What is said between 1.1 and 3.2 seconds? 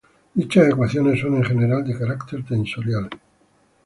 son en general de carácter tensorial.